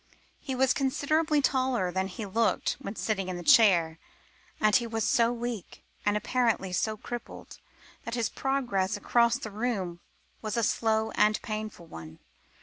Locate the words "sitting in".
2.95-3.37